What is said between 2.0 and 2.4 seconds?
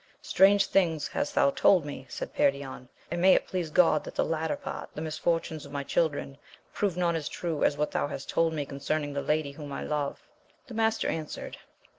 i said